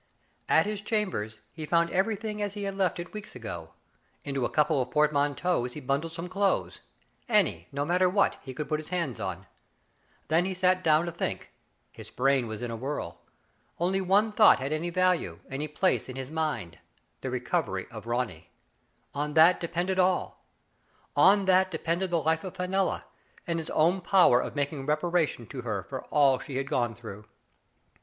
At 0.49 0.65
his 0.65 0.81
chambers 0.81 1.41
he 1.53 1.67
found 1.67 1.91
everything 1.91 2.41
as 2.41 2.55
he 2.55 2.63
had 2.63 2.75
left 2.75 2.99
it 2.99 3.13
weeks 3.13 3.35
ago. 3.35 3.73
Into 4.25 4.45
a 4.45 4.49
couple 4.49 4.81
of 4.81 4.89
portmanteaus 4.89 5.73
he 5.73 5.79
bundled 5.79 6.11
some 6.11 6.27
clothes— 6.27 6.79
any, 7.39 7.67
no 7.71 7.85
matter 7.85 8.09
what, 8.09 8.39
he 8.41 8.51
could 8.55 8.67
put 8.67 8.79
his 8.79 8.89
hands 8.89 9.19
on. 9.19 9.45
Then 10.27 10.45
he 10.45 10.55
sat 10.55 10.83
down 10.83 11.05
to 11.05 11.11
think. 11.11 11.51
His 11.91 12.09
brain 12.09 12.47
was 12.47 12.63
in 12.63 12.71
a 12.71 12.75
whirl. 12.75 13.19
Only 13.79 14.01
one 14.01 14.31
thought 14.31 14.57
had 14.57 14.73
any 14.73 14.89
value, 14.89 15.37
any 15.51 15.67
place 15.67 16.09
in 16.09 16.15
his 16.15 16.31
mind— 16.31 16.79
the 17.21 17.29
recovery 17.29 17.85
of 17.91 18.07
Ronny. 18.07 18.49
On 19.13 19.35
that 19.35 19.59
depended 19.59 19.99
all. 19.99 20.43
On 21.15 21.45
that 21.45 21.69
depended 21.69 22.09
the 22.09 22.23
life 22.23 22.43
of 22.43 22.55
Fenella, 22.55 23.05
and 23.45 23.59
his 23.59 23.69
own 23.69 24.01
power 24.01 24.41
of 24.41 24.55
making 24.55 24.87
reparation 24.87 25.45
to 25.45 25.61
her 25.61 25.83
for 25.83 26.05
all 26.05 26.39
she 26.39 26.57
had 26.57 26.67
gone 26.71 26.95
through. 26.95 27.25